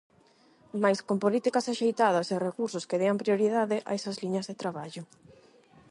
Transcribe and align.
Mais 0.81 0.99
con 1.07 1.17
políticas 1.25 1.65
axeitadas 1.73 2.27
e 2.35 2.43
recursos 2.47 2.87
que 2.89 2.99
dean 3.01 3.21
prioridade 3.23 3.77
a 3.89 3.91
esas 3.97 4.19
liñas 4.23 4.47
de 4.49 4.59
traballo. 4.61 5.03